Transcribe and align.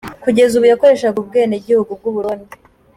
Kugeza 0.23 0.53
ubu 0.55 0.65
yakoreshaga 0.71 1.17
ubwenwgihugu 1.19 1.91
bw’u 1.99 2.13
Burundi. 2.15 2.53